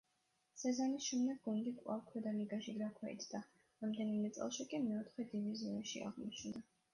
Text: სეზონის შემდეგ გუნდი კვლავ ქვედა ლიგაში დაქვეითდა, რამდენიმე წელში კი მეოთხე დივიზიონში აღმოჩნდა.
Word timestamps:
სეზონის 0.59 1.09
შემდეგ 1.09 1.41
გუნდი 1.49 1.73
კვლავ 1.81 1.99
ქვედა 2.07 2.33
ლიგაში 2.37 2.73
დაქვეითდა, 2.79 3.43
რამდენიმე 3.85 4.33
წელში 4.39 4.67
კი 4.73 4.81
მეოთხე 4.87 5.29
დივიზიონში 5.35 6.05
აღმოჩნდა. 6.09 6.65